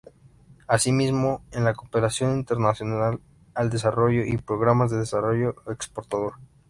[0.67, 3.21] Asimismo, en la cooperación internacional
[3.53, 6.33] al desarrollo y programas de desarrollo exportador.